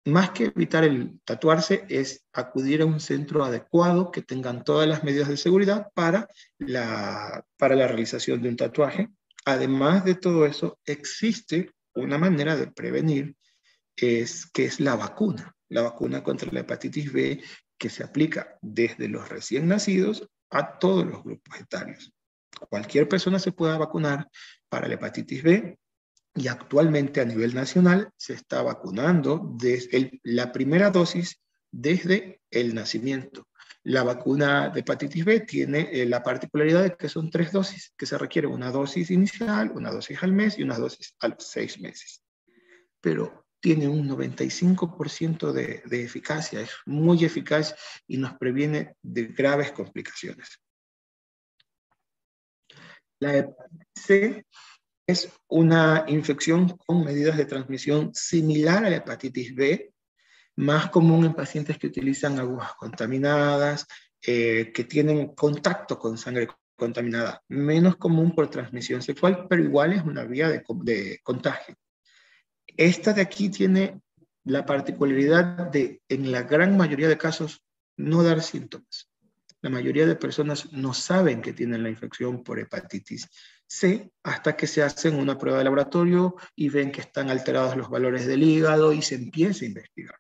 más 0.07 0.31
que 0.31 0.45
evitar 0.45 0.85
el 0.85 1.21
tatuarse 1.25 1.85
es 1.89 2.25
acudir 2.33 2.83
a 2.83 2.87
un 2.87 3.01
centro 3.01 3.45
adecuado 3.45 4.11
que 4.11 4.23
tengan 4.23 4.65
todas 4.65 4.89
las 4.89 5.05
medidas 5.05 5.29
de 5.29 5.37
seguridad 5.37 5.91
para 5.95 6.29
la, 6.59 7.45
para 7.57 7.77
la 7.77 7.87
realización 7.87 8.41
de 8.41 8.49
un 8.49 8.57
tatuaje. 8.57 9.11
Además 9.45 10.05
de 10.05 10.15
todo 10.15 10.47
eso, 10.47 10.79
existe 10.85 11.73
una 11.95 12.19
manera 12.19 12.57
de 12.57 12.69
prevenir, 12.69 13.37
es, 13.97 14.47
que 14.51 14.65
es 14.65 14.81
la 14.81 14.97
vacuna, 14.97 15.55
la 15.69 15.83
vacuna 15.83 16.23
contra 16.23 16.51
la 16.51 16.61
hepatitis 16.61 17.13
B 17.13 17.43
que 17.79 17.91
se 17.91 18.03
aplica 18.03 18.59
desde 18.63 19.09
los 19.09 19.29
recién 19.29 19.69
nacidos 19.69 20.29
a 20.51 20.79
todos 20.79 21.07
los 21.07 21.23
grupos 21.23 21.61
etarios. 21.61 22.13
Cualquier 22.69 23.09
persona 23.09 23.39
se 23.39 23.53
pueda 23.53 23.79
vacunar 23.79 24.29
para 24.69 24.89
la 24.89 24.95
hepatitis 24.95 25.43
B 25.43 25.79
y 26.35 26.49
actualmente 26.49 27.21
a 27.21 27.25
nivel 27.25 27.55
nacional 27.55 28.11
se 28.17 28.35
está 28.35 28.63
vacunando 28.63 29.55
desde 29.59 30.21
la 30.23 30.53
primera 30.53 30.91
dosis 30.91 31.41
desde 31.71 32.41
el 32.51 32.75
nacimiento. 32.75 33.47
La 33.83 34.03
vacuna 34.03 34.69
de 34.69 34.81
hepatitis 34.81 35.25
B 35.25 35.41
tiene 35.41 35.89
eh, 35.91 36.05
la 36.05 36.23
particularidad 36.23 36.83
de 36.83 36.97
que 36.97 37.09
son 37.09 37.31
tres 37.31 37.51
dosis, 37.51 37.95
que 37.97 38.05
se 38.05 38.19
requiere 38.19 38.47
una 38.47 38.71
dosis 38.71 39.11
inicial, 39.11 39.71
una 39.75 39.91
dosis 39.91 40.23
al 40.23 40.33
mes 40.33 40.59
y 40.59 40.63
una 40.63 40.79
dosis 40.79 41.15
a 41.21 41.29
los 41.29 41.47
seis 41.47 41.81
meses. 41.81 42.23
Pero 43.01 43.40
tiene 43.61 43.89
un 43.89 44.09
95% 44.09 45.53
de, 45.53 45.83
de, 45.85 46.03
eficacia, 46.03 46.61
es 46.61 46.71
muy 46.87 47.25
eficaz 47.25 47.75
y 48.07 48.17
nos 48.17 48.35
previene 48.39 48.97
de 49.03 49.27
graves 49.27 49.73
complicaciones. 49.73 50.61
La 53.21 53.37
hepatitis 53.37 53.87
C 53.95 54.47
es 55.07 55.31
una 55.49 56.05
infección 56.09 56.77
con 56.87 57.05
medidas 57.05 57.37
de 57.37 57.45
transmisión 57.45 58.15
similar 58.15 58.85
a 58.85 58.91
la 58.91 58.97
hepatitis 58.97 59.55
B, 59.55 59.93
más 60.57 60.91
común 60.91 61.25
en 61.25 61.35
pacientes 61.35 61.79
que 61.79 61.89
utilizan 61.89 62.39
agujas 62.39 62.75
contaminadas, 62.75 63.87
eh, 64.23 64.73
que 64.75 64.85
tienen 64.85 65.35
contacto 65.35 65.99
con 65.99 66.17
sangre 66.17 66.49
contaminada, 66.77 67.43
menos 67.49 67.97
común 67.97 68.35
por 68.35 68.49
transmisión 68.49 69.03
sexual, 69.03 69.47
pero 69.49 69.63
igual 69.63 69.93
es 69.93 70.03
una 70.03 70.25
vía 70.25 70.49
de, 70.49 70.63
de 70.83 71.21
contagio. 71.23 71.77
Esta 72.81 73.13
de 73.13 73.21
aquí 73.21 73.51
tiene 73.51 74.01
la 74.45 74.65
particularidad 74.65 75.71
de, 75.71 76.01
en 76.09 76.33
la 76.33 76.45
gran 76.45 76.79
mayoría 76.79 77.09
de 77.09 77.19
casos, 77.19 77.63
no 77.99 78.23
dar 78.23 78.41
síntomas. 78.41 79.11
La 79.61 79.69
mayoría 79.69 80.07
de 80.07 80.17
personas 80.17 80.73
no 80.73 80.95
saben 80.95 81.43
que 81.43 81.53
tienen 81.53 81.83
la 81.83 81.91
infección 81.91 82.43
por 82.43 82.59
hepatitis 82.59 83.29
C 83.67 84.11
hasta 84.23 84.57
que 84.57 84.67
se 84.67 84.83
hacen 84.83 85.17
una 85.17 85.37
prueba 85.37 85.59
de 85.59 85.65
laboratorio 85.65 86.37
y 86.57 86.71
ven 86.71 86.91
que 86.91 87.03
están 87.03 87.29
alterados 87.29 87.77
los 87.77 87.91
valores 87.91 88.27
del 88.27 88.43
hígado 88.43 88.95
y 88.95 89.03
se 89.03 89.17
empieza 89.17 89.67
a 89.67 89.69
investigar. 89.69 90.17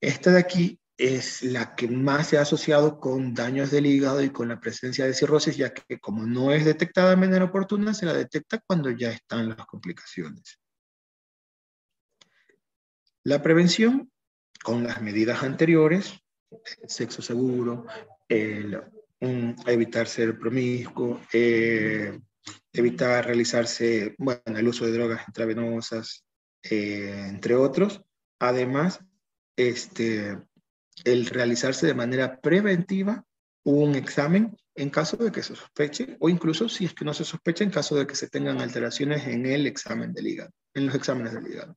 Esta 0.00 0.32
de 0.32 0.40
aquí 0.40 0.80
es 0.96 1.42
la 1.42 1.74
que 1.74 1.86
más 1.86 2.28
se 2.28 2.38
ha 2.38 2.42
asociado 2.42 2.98
con 2.98 3.34
daños 3.34 3.70
del 3.70 3.84
hígado 3.84 4.22
y 4.22 4.30
con 4.30 4.48
la 4.48 4.58
presencia 4.58 5.04
de 5.04 5.12
cirrosis, 5.12 5.54
ya 5.54 5.74
que 5.74 6.00
como 6.00 6.24
no 6.24 6.50
es 6.50 6.64
detectada 6.64 7.10
de 7.10 7.16
manera 7.16 7.44
oportuna, 7.44 7.92
se 7.92 8.06
la 8.06 8.14
detecta 8.14 8.58
cuando 8.66 8.90
ya 8.90 9.10
están 9.10 9.50
las 9.50 9.66
complicaciones. 9.66 10.61
La 13.24 13.42
prevención 13.42 14.10
con 14.62 14.84
las 14.84 15.00
medidas 15.00 15.42
anteriores, 15.42 16.20
sexo 16.86 17.22
seguro, 17.22 17.86
evitar 18.28 20.08
ser 20.08 20.38
promiscuo, 20.38 21.20
eh, 21.32 22.18
evitar 22.72 23.24
realizarse, 23.24 24.14
bueno, 24.18 24.42
el 24.58 24.66
uso 24.68 24.84
de 24.84 24.92
drogas 24.92 25.26
intravenosas, 25.28 26.24
eh, 26.64 27.26
entre 27.28 27.54
otros. 27.54 28.02
Además, 28.40 29.00
este, 29.56 30.38
el 31.04 31.26
realizarse 31.26 31.86
de 31.86 31.94
manera 31.94 32.40
preventiva 32.40 33.24
un 33.64 33.94
examen 33.94 34.56
en 34.74 34.90
caso 34.90 35.16
de 35.16 35.30
que 35.30 35.42
se 35.42 35.54
sospeche 35.54 36.16
o 36.18 36.28
incluso 36.28 36.68
si 36.68 36.86
es 36.86 36.94
que 36.94 37.04
no 37.04 37.14
se 37.14 37.24
sospeche 37.24 37.62
en 37.62 37.70
caso 37.70 37.94
de 37.94 38.06
que 38.06 38.16
se 38.16 38.28
tengan 38.28 38.60
alteraciones 38.60 39.26
en 39.28 39.46
el 39.46 39.66
examen 39.66 40.12
del 40.12 40.26
hígado, 40.26 40.50
en 40.74 40.86
los 40.86 40.94
exámenes 40.94 41.34
del 41.34 41.46
hígado. 41.46 41.76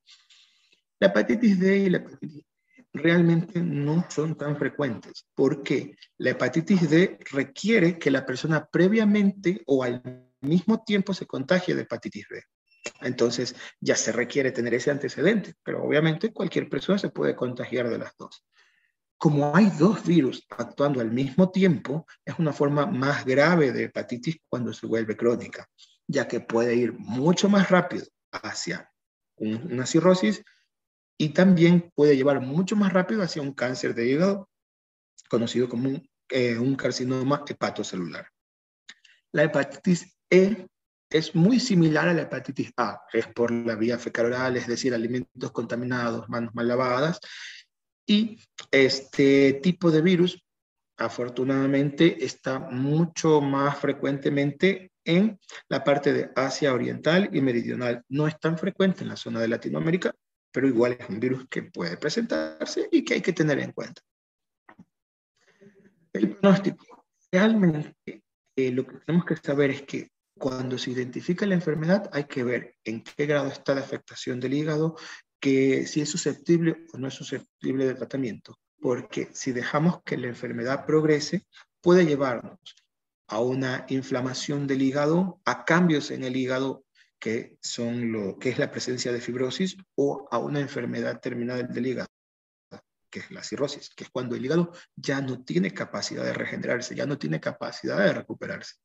La 0.99 1.07
hepatitis 1.07 1.59
D 1.59 1.77
y 1.77 1.89
la 1.89 1.97
hepatitis 1.97 2.43
E 2.43 2.85
realmente 2.93 3.59
no 3.61 4.05
son 4.09 4.35
tan 4.35 4.57
frecuentes 4.57 5.27
porque 5.35 5.97
la 6.17 6.31
hepatitis 6.31 6.89
D 6.89 7.19
requiere 7.31 7.99
que 7.99 8.11
la 8.11 8.25
persona 8.25 8.65
previamente 8.65 9.61
o 9.65 9.83
al 9.83 10.01
mismo 10.41 10.83
tiempo 10.83 11.13
se 11.13 11.25
contagie 11.25 11.75
de 11.75 11.81
hepatitis 11.81 12.27
B. 12.29 12.41
Entonces 13.01 13.55
ya 13.79 13.95
se 13.95 14.11
requiere 14.11 14.51
tener 14.51 14.73
ese 14.73 14.91
antecedente, 14.91 15.55
pero 15.63 15.83
obviamente 15.83 16.31
cualquier 16.31 16.69
persona 16.69 16.97
se 16.97 17.09
puede 17.09 17.35
contagiar 17.35 17.89
de 17.89 17.97
las 17.97 18.15
dos. 18.17 18.45
Como 19.17 19.55
hay 19.55 19.69
dos 19.77 20.05
virus 20.05 20.45
actuando 20.49 21.01
al 21.01 21.11
mismo 21.11 21.49
tiempo, 21.49 22.05
es 22.23 22.37
una 22.37 22.53
forma 22.53 22.85
más 22.85 23.25
grave 23.25 23.71
de 23.71 23.85
hepatitis 23.85 24.37
cuando 24.47 24.73
se 24.73 24.87
vuelve 24.87 25.15
crónica, 25.15 25.67
ya 26.07 26.27
que 26.27 26.41
puede 26.41 26.75
ir 26.75 26.93
mucho 26.93 27.49
más 27.49 27.69
rápido 27.69 28.05
hacia 28.31 28.91
una 29.37 29.85
cirrosis 29.85 30.43
y 31.17 31.29
también 31.29 31.91
puede 31.95 32.15
llevar 32.15 32.41
mucho 32.41 32.75
más 32.75 32.91
rápido 32.91 33.21
hacia 33.21 33.41
un 33.41 33.53
cáncer 33.53 33.95
de 33.95 34.07
hígado, 34.09 34.49
conocido 35.29 35.69
como 35.69 35.89
un, 35.89 36.09
eh, 36.29 36.57
un 36.57 36.75
carcinoma 36.75 37.43
hepatocelular. 37.47 38.27
La 39.31 39.43
hepatitis 39.43 40.17
E 40.29 40.67
es 41.09 41.35
muy 41.35 41.59
similar 41.59 42.07
a 42.07 42.13
la 42.13 42.23
hepatitis 42.23 42.73
A, 42.77 43.01
es 43.13 43.27
por 43.27 43.51
la 43.51 43.75
vía 43.75 43.97
fecal 43.97 44.27
oral, 44.27 44.57
es 44.57 44.67
decir, 44.67 44.93
alimentos 44.93 45.51
contaminados, 45.51 46.27
manos 46.29 46.53
mal 46.53 46.67
lavadas, 46.67 47.19
y 48.07 48.39
este 48.71 49.53
tipo 49.63 49.91
de 49.91 50.01
virus, 50.01 50.43
afortunadamente, 50.97 52.23
está 52.23 52.59
mucho 52.59 53.41
más 53.41 53.77
frecuentemente 53.79 54.91
en 55.03 55.39
la 55.69 55.83
parte 55.83 56.13
de 56.13 56.31
Asia 56.35 56.73
Oriental 56.73 57.29
y 57.31 57.41
Meridional. 57.41 58.03
No 58.09 58.27
es 58.27 58.39
tan 58.39 58.57
frecuente 58.57 59.03
en 59.03 59.09
la 59.09 59.15
zona 59.15 59.39
de 59.39 59.47
Latinoamérica, 59.47 60.13
pero 60.55 60.69
igual 60.69 60.95
es 60.97 61.09
un 61.09 61.19
virus 61.19 61.45
que 61.49 61.63
puede 61.63 61.97
presentarse 61.97 62.87
y 62.89 63.03
que 63.03 63.15
hay 63.15 63.21
que 63.21 63.33
tener 63.33 63.59
en 63.59 63.73
cuenta. 63.73 64.01
El 66.13 66.37
pronóstico. 66.37 67.05
Realmente 67.29 68.23
eh, 68.55 68.71
lo 68.71 68.87
que 68.87 68.99
tenemos 68.99 69.25
que 69.25 69.35
saber 69.35 69.71
es 69.71 69.81
que 69.81 70.11
cuando 70.39 70.77
se 70.77 70.91
identifica 70.91 71.45
la 71.45 71.55
enfermedad 71.55 72.09
hay 72.13 72.23
que 72.23 72.45
ver 72.45 72.75
en 72.85 73.03
qué 73.03 73.25
grado 73.25 73.49
está 73.49 73.75
la 73.75 73.81
afectación 73.81 74.39
del 74.39 74.53
hígado, 74.53 74.95
que 75.41 75.85
si 75.87 75.99
es 75.99 76.07
susceptible 76.07 76.85
o 76.93 76.99
no 76.99 77.09
es 77.09 77.13
susceptible 77.15 77.85
de 77.85 77.95
tratamiento, 77.95 78.57
porque 78.79 79.27
si 79.33 79.51
dejamos 79.51 80.03
que 80.03 80.15
la 80.15 80.27
enfermedad 80.27 80.85
progrese, 80.85 81.45
puede 81.81 82.05
llevarnos 82.05 82.59
a 83.27 83.41
una 83.41 83.85
inflamación 83.89 84.67
del 84.67 84.83
hígado, 84.83 85.41
a 85.43 85.65
cambios 85.65 86.11
en 86.11 86.23
el 86.23 86.37
hígado 86.37 86.84
que, 87.19 87.57
son 87.61 88.11
lo, 88.11 88.37
que 88.37 88.49
es 88.49 88.59
la 88.59 88.71
presencia 88.71 89.11
de 89.11 89.21
fibrosis 89.21 89.77
o 89.95 90.27
a 90.31 90.37
una 90.37 90.59
enfermedad 90.59 91.19
terminal 91.19 91.67
del 91.67 91.87
hígado, 91.87 92.07
que 93.09 93.19
es 93.19 93.31
la 93.31 93.43
cirrosis, 93.43 93.89
que 93.95 94.03
es 94.03 94.09
cuando 94.09 94.35
el 94.35 94.45
hígado 94.45 94.71
ya 94.95 95.21
no 95.21 95.43
tiene 95.43 95.73
capacidad 95.73 96.23
de 96.23 96.33
regenerarse, 96.33 96.95
ya 96.95 97.05
no 97.05 97.17
tiene 97.17 97.39
capacidad 97.39 97.97
de 97.97 98.13
recuperarse. 98.13 98.75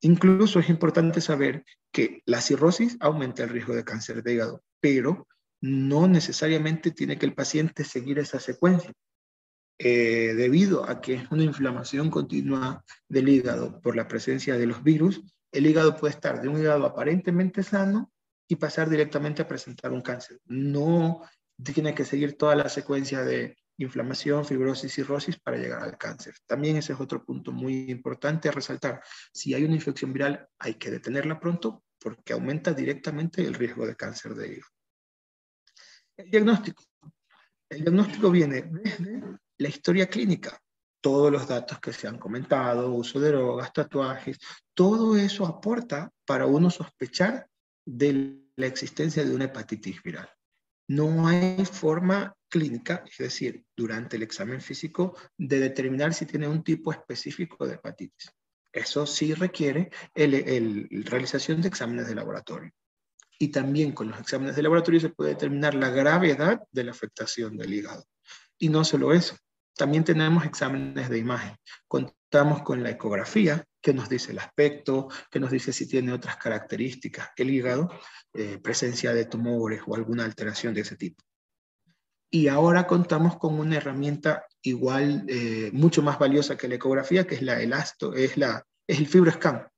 Incluso 0.00 0.58
es 0.58 0.68
importante 0.68 1.20
saber 1.20 1.64
que 1.90 2.22
la 2.26 2.40
cirrosis 2.40 2.96
aumenta 3.00 3.42
el 3.42 3.48
riesgo 3.48 3.74
de 3.74 3.84
cáncer 3.84 4.22
de 4.22 4.34
hígado, 4.34 4.62
pero 4.80 5.26
no 5.62 6.08
necesariamente 6.08 6.90
tiene 6.90 7.16
que 7.16 7.24
el 7.24 7.34
paciente 7.34 7.84
seguir 7.84 8.18
esa 8.18 8.38
secuencia. 8.38 8.92
Eh, 9.78 10.34
debido 10.36 10.88
a 10.88 11.00
que 11.00 11.14
es 11.14 11.30
una 11.30 11.42
inflamación 11.42 12.10
continua 12.10 12.84
del 13.08 13.28
hígado 13.28 13.80
por 13.80 13.96
la 13.96 14.06
presencia 14.06 14.56
de 14.56 14.66
los 14.66 14.84
virus, 14.84 15.22
el 15.54 15.66
hígado 15.66 15.96
puede 15.96 16.14
estar 16.14 16.42
de 16.42 16.48
un 16.48 16.58
hígado 16.58 16.84
aparentemente 16.84 17.62
sano 17.62 18.12
y 18.48 18.56
pasar 18.56 18.90
directamente 18.90 19.42
a 19.42 19.48
presentar 19.48 19.92
un 19.92 20.02
cáncer. 20.02 20.40
No 20.46 21.22
tiene 21.62 21.94
que 21.94 22.04
seguir 22.04 22.36
toda 22.36 22.56
la 22.56 22.68
secuencia 22.68 23.22
de 23.22 23.56
inflamación, 23.78 24.44
fibrosis, 24.44 24.92
cirrosis 24.92 25.38
para 25.38 25.56
llegar 25.56 25.82
al 25.82 25.96
cáncer. 25.96 26.34
También 26.46 26.76
ese 26.76 26.92
es 26.92 27.00
otro 27.00 27.24
punto 27.24 27.52
muy 27.52 27.88
importante 27.88 28.48
a 28.48 28.52
resaltar. 28.52 29.00
Si 29.32 29.54
hay 29.54 29.64
una 29.64 29.76
infección 29.76 30.12
viral, 30.12 30.48
hay 30.58 30.74
que 30.74 30.90
detenerla 30.90 31.38
pronto 31.38 31.84
porque 32.00 32.32
aumenta 32.32 32.72
directamente 32.72 33.42
el 33.42 33.54
riesgo 33.54 33.86
de 33.86 33.94
cáncer 33.94 34.34
de 34.34 34.48
hígado. 34.48 34.70
El 36.16 36.30
diagnóstico. 36.30 36.84
El 37.68 37.82
diagnóstico 37.82 38.30
viene 38.30 38.62
desde 38.62 39.22
la 39.58 39.68
historia 39.68 40.08
clínica. 40.08 40.60
Todos 41.04 41.30
los 41.30 41.46
datos 41.46 41.80
que 41.80 41.92
se 41.92 42.08
han 42.08 42.16
comentado, 42.16 42.90
uso 42.90 43.20
de 43.20 43.28
drogas, 43.28 43.74
tatuajes, 43.74 44.38
todo 44.72 45.18
eso 45.18 45.44
aporta 45.44 46.10
para 46.24 46.46
uno 46.46 46.70
sospechar 46.70 47.46
de 47.84 48.40
la 48.56 48.66
existencia 48.66 49.22
de 49.22 49.34
una 49.34 49.44
hepatitis 49.44 50.02
viral. 50.02 50.30
No 50.88 51.28
hay 51.28 51.62
forma 51.66 52.34
clínica, 52.48 53.04
es 53.06 53.18
decir, 53.18 53.66
durante 53.76 54.16
el 54.16 54.22
examen 54.22 54.62
físico, 54.62 55.14
de 55.36 55.60
determinar 55.60 56.14
si 56.14 56.24
tiene 56.24 56.48
un 56.48 56.64
tipo 56.64 56.90
específico 56.90 57.66
de 57.66 57.74
hepatitis. 57.74 58.30
Eso 58.72 59.04
sí 59.04 59.34
requiere 59.34 59.90
la 60.14 61.10
realización 61.10 61.60
de 61.60 61.68
exámenes 61.68 62.08
de 62.08 62.14
laboratorio. 62.14 62.72
Y 63.38 63.48
también 63.48 63.92
con 63.92 64.08
los 64.08 64.18
exámenes 64.18 64.56
de 64.56 64.62
laboratorio 64.62 65.00
se 65.00 65.10
puede 65.10 65.32
determinar 65.32 65.74
la 65.74 65.90
gravedad 65.90 66.62
de 66.72 66.84
la 66.84 66.92
afectación 66.92 67.58
del 67.58 67.74
hígado. 67.74 68.06
Y 68.56 68.70
no 68.70 68.84
solo 68.84 69.12
eso, 69.12 69.36
también 69.76 70.04
tenemos 70.04 70.44
exámenes 70.44 71.08
de 71.08 71.18
imagen. 71.18 71.56
Contamos 71.88 72.62
con 72.62 72.82
la 72.82 72.90
ecografía, 72.90 73.64
que 73.80 73.92
nos 73.92 74.08
dice 74.08 74.32
el 74.32 74.38
aspecto, 74.38 75.08
que 75.30 75.40
nos 75.40 75.50
dice 75.50 75.72
si 75.72 75.86
tiene 75.86 76.12
otras 76.12 76.36
características 76.36 77.30
el 77.36 77.50
hígado, 77.50 77.90
eh, 78.32 78.58
presencia 78.58 79.12
de 79.12 79.26
tumores 79.26 79.82
o 79.86 79.94
alguna 79.94 80.24
alteración 80.24 80.72
de 80.74 80.80
ese 80.80 80.96
tipo. 80.96 81.22
Y 82.30 82.48
ahora 82.48 82.86
contamos 82.86 83.36
con 83.36 83.60
una 83.60 83.76
herramienta 83.76 84.46
igual, 84.62 85.24
eh, 85.28 85.70
mucho 85.72 86.02
más 86.02 86.18
valiosa 86.18 86.56
que 86.56 86.66
la 86.66 86.76
ecografía, 86.76 87.26
que 87.26 87.36
es 87.36 87.42
la 87.42 87.60
elasto, 87.60 88.14
es, 88.14 88.36
la, 88.36 88.64
es 88.88 88.98
el 88.98 89.06
FibroScan, 89.06 89.68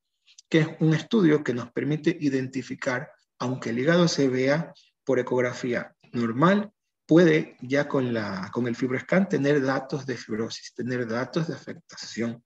que 0.48 0.60
es 0.60 0.68
un 0.80 0.94
estudio 0.94 1.42
que 1.42 1.52
nos 1.52 1.70
permite 1.72 2.16
identificar, 2.18 3.10
aunque 3.38 3.70
el 3.70 3.78
hígado 3.78 4.08
se 4.08 4.28
vea 4.28 4.72
por 5.04 5.18
ecografía 5.18 5.94
normal, 6.12 6.72
puede 7.06 7.56
ya 7.60 7.88
con, 7.88 8.12
la, 8.12 8.50
con 8.52 8.66
el 8.66 8.76
FibroScan 8.76 9.28
tener 9.28 9.62
datos 9.62 10.06
de 10.06 10.16
fibrosis, 10.16 10.74
tener 10.74 11.06
datos 11.06 11.48
de 11.48 11.54
afectación, 11.54 12.44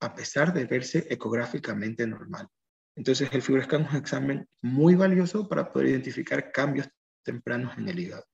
a 0.00 0.14
pesar 0.14 0.52
de 0.52 0.66
verse 0.66 1.06
ecográficamente 1.10 2.06
normal. 2.06 2.46
Entonces 2.94 3.30
el 3.32 3.42
FibroScan 3.42 3.82
es 3.82 3.90
un 3.90 3.96
examen 3.96 4.48
muy 4.62 4.94
valioso 4.94 5.48
para 5.48 5.72
poder 5.72 5.88
identificar 5.88 6.52
cambios 6.52 6.88
tempranos 7.22 7.76
en 7.78 7.88
el 7.88 7.98
hígado. 7.98 8.24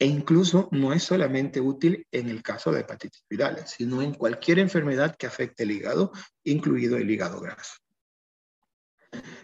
E 0.00 0.06
incluso 0.06 0.68
no 0.70 0.92
es 0.92 1.02
solamente 1.02 1.60
útil 1.60 2.06
en 2.12 2.28
el 2.28 2.40
caso 2.42 2.70
de 2.70 2.80
hepatitis 2.80 3.24
virales, 3.28 3.70
sino 3.70 4.00
en 4.00 4.14
cualquier 4.14 4.60
enfermedad 4.60 5.16
que 5.16 5.26
afecte 5.26 5.64
el 5.64 5.72
hígado, 5.72 6.12
incluido 6.44 6.96
el 6.96 7.10
hígado 7.10 7.40
graso. 7.40 7.74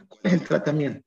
¿Cuál 0.08 0.20
es 0.22 0.32
el 0.32 0.44
tratamiento? 0.44 1.03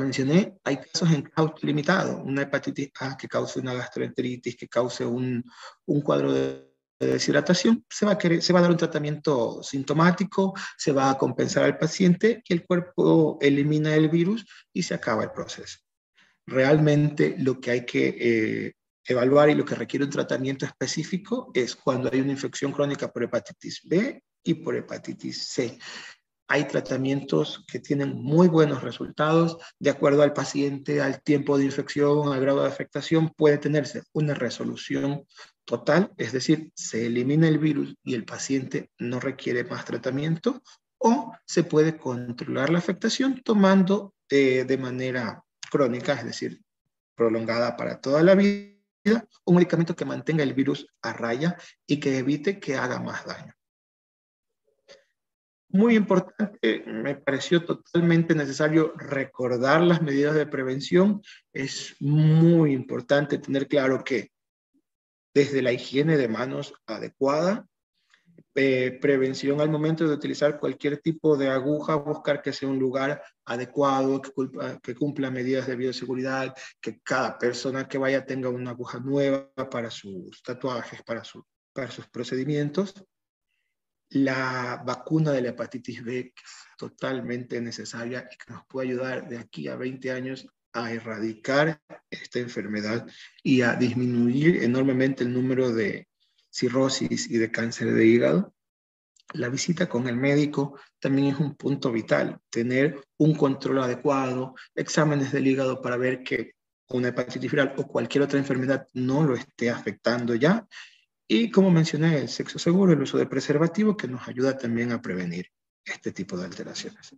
Mencioné, 0.00 0.58
hay 0.64 0.78
casos 0.78 1.10
en 1.12 1.22
causa 1.22 1.54
limitado, 1.62 2.22
una 2.22 2.42
hepatitis 2.42 2.90
A 3.00 3.16
que 3.16 3.28
cause 3.28 3.60
una 3.60 3.74
gastroenteritis, 3.74 4.56
que 4.56 4.68
cause 4.68 5.04
un, 5.04 5.44
un 5.86 6.00
cuadro 6.00 6.32
de 6.32 6.68
deshidratación, 6.98 7.84
se 7.88 8.04
va, 8.04 8.12
a 8.12 8.40
se 8.40 8.52
va 8.52 8.58
a 8.58 8.62
dar 8.62 8.70
un 8.70 8.76
tratamiento 8.76 9.62
sintomático, 9.62 10.54
se 10.76 10.92
va 10.92 11.10
a 11.10 11.18
compensar 11.18 11.64
al 11.64 11.78
paciente 11.78 12.42
y 12.46 12.52
el 12.52 12.66
cuerpo 12.66 13.38
elimina 13.40 13.94
el 13.94 14.08
virus 14.08 14.44
y 14.72 14.82
se 14.82 14.94
acaba 14.94 15.24
el 15.24 15.32
proceso 15.32 15.78
realmente 16.50 17.36
lo 17.38 17.60
que 17.60 17.70
hay 17.70 17.86
que 17.86 18.16
eh, 18.18 18.74
evaluar 19.04 19.50
y 19.50 19.54
lo 19.54 19.64
que 19.64 19.74
requiere 19.74 20.04
un 20.04 20.10
tratamiento 20.10 20.66
específico 20.66 21.50
es 21.54 21.76
cuando 21.76 22.10
hay 22.12 22.20
una 22.20 22.32
infección 22.32 22.72
crónica 22.72 23.10
por 23.10 23.22
hepatitis 23.22 23.82
B 23.84 24.22
y 24.42 24.54
por 24.54 24.76
hepatitis 24.76 25.48
C. 25.48 25.78
Hay 26.52 26.66
tratamientos 26.66 27.64
que 27.68 27.78
tienen 27.78 28.20
muy 28.20 28.48
buenos 28.48 28.82
resultados. 28.82 29.56
De 29.78 29.88
acuerdo 29.88 30.24
al 30.24 30.32
paciente, 30.32 31.00
al 31.00 31.22
tiempo 31.22 31.56
de 31.56 31.64
infección, 31.64 32.32
al 32.32 32.40
grado 32.40 32.62
de 32.62 32.68
afectación, 32.68 33.30
puede 33.36 33.58
tenerse 33.58 34.02
una 34.12 34.34
resolución 34.34 35.24
total, 35.64 36.12
es 36.16 36.32
decir, 36.32 36.72
se 36.74 37.06
elimina 37.06 37.46
el 37.46 37.60
virus 37.60 37.94
y 38.02 38.14
el 38.14 38.24
paciente 38.24 38.90
no 38.98 39.20
requiere 39.20 39.62
más 39.62 39.84
tratamiento, 39.84 40.60
o 40.98 41.32
se 41.46 41.62
puede 41.62 41.96
controlar 41.96 42.70
la 42.70 42.80
afectación 42.80 43.40
tomando 43.44 44.14
eh, 44.28 44.64
de 44.64 44.76
manera 44.76 45.44
crónica, 45.70 46.14
es 46.14 46.24
decir, 46.24 46.60
prolongada 47.14 47.76
para 47.76 48.00
toda 48.00 48.24
la 48.24 48.34
vida, 48.34 49.24
un 49.44 49.54
medicamento 49.54 49.94
que 49.94 50.04
mantenga 50.04 50.42
el 50.42 50.54
virus 50.54 50.88
a 51.00 51.12
raya 51.12 51.56
y 51.86 52.00
que 52.00 52.18
evite 52.18 52.58
que 52.58 52.74
haga 52.74 52.98
más 52.98 53.24
daño. 53.24 53.54
Muy 55.72 55.94
importante, 55.94 56.82
me 56.86 57.14
pareció 57.14 57.64
totalmente 57.64 58.34
necesario 58.34 58.92
recordar 58.96 59.80
las 59.82 60.02
medidas 60.02 60.34
de 60.34 60.46
prevención. 60.46 61.22
Es 61.52 61.94
muy 62.00 62.72
importante 62.72 63.38
tener 63.38 63.68
claro 63.68 64.02
que 64.02 64.32
desde 65.32 65.62
la 65.62 65.72
higiene 65.72 66.16
de 66.16 66.26
manos 66.26 66.74
adecuada, 66.86 67.68
eh, 68.56 68.98
prevención 69.00 69.60
al 69.60 69.70
momento 69.70 70.08
de 70.08 70.14
utilizar 70.14 70.58
cualquier 70.58 70.98
tipo 70.98 71.36
de 71.36 71.48
aguja, 71.48 71.94
buscar 71.94 72.42
que 72.42 72.52
sea 72.52 72.68
un 72.68 72.80
lugar 72.80 73.22
adecuado, 73.44 74.20
que, 74.82 74.94
cumpla 74.96 75.30
medidas 75.30 75.68
de 75.68 75.76
bioseguridad, 75.76 76.52
que 76.80 76.98
cada 77.00 77.38
persona 77.38 77.86
que 77.86 77.96
vaya 77.96 78.26
tenga 78.26 78.48
una 78.48 78.72
aguja 78.72 78.98
nueva 78.98 79.52
para 79.70 79.90
sus 79.90 80.42
tatuajes, 80.42 81.00
para 81.04 81.22
sus 81.22 82.08
procedimientos. 82.10 82.92
La 84.10 84.82
vacuna 84.84 85.32
de 85.32 85.42
la 85.42 85.48
hepatitis 85.50 86.04
B, 86.04 86.32
es 86.36 86.52
totalmente 86.76 87.60
necesaria 87.60 88.28
y 88.30 88.36
que 88.36 88.52
nos 88.52 88.66
puede 88.66 88.88
ayudar 88.88 89.28
de 89.28 89.38
aquí 89.38 89.68
a 89.68 89.76
20 89.76 90.10
años 90.10 90.46
a 90.72 90.92
erradicar 90.92 91.80
esta 92.10 92.38
enfermedad 92.38 93.06
y 93.42 93.62
a 93.62 93.74
disminuir 93.74 94.62
enormemente 94.62 95.24
el 95.24 95.32
número 95.32 95.72
de 95.72 96.08
cirrosis 96.50 97.30
y 97.30 97.38
de 97.38 97.50
cáncer 97.50 97.92
de 97.92 98.06
hígado, 98.06 98.54
la 99.32 99.48
visita 99.48 99.88
con 99.88 100.08
el 100.08 100.16
médico 100.16 100.78
también 100.98 101.28
es 101.28 101.40
un 101.40 101.54
punto 101.54 101.92
vital. 101.92 102.40
Tener 102.50 103.00
un 103.18 103.34
control 103.34 103.82
adecuado, 103.82 104.54
exámenes 104.74 105.32
del 105.32 105.46
hígado 105.46 105.80
para 105.80 105.96
ver 105.96 106.22
que 106.22 106.54
una 106.88 107.08
hepatitis 107.08 107.50
viral 107.50 107.74
o 107.76 107.86
cualquier 107.86 108.22
otra 108.22 108.38
enfermedad 108.38 108.88
no 108.92 109.22
lo 109.22 109.34
esté 109.34 109.70
afectando 109.70 110.34
ya. 110.34 110.66
Y 111.32 111.48
como 111.48 111.70
mencioné, 111.70 112.18
el 112.18 112.28
sexo 112.28 112.58
seguro, 112.58 112.92
el 112.92 113.02
uso 113.02 113.16
de 113.16 113.24
preservativo 113.24 113.96
que 113.96 114.08
nos 114.08 114.26
ayuda 114.26 114.58
también 114.58 114.90
a 114.90 115.00
prevenir 115.00 115.46
este 115.84 116.10
tipo 116.10 116.36
de 116.36 116.46
alteraciones. 116.46 117.14